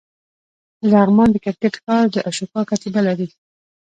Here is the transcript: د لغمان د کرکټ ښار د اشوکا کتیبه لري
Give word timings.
د 0.81 0.81
لغمان 0.93 1.29
د 1.31 1.37
کرکټ 1.45 1.73
ښار 1.83 2.05
د 2.11 2.15
اشوکا 2.29 2.61
کتیبه 2.71 3.01
لري 3.07 3.27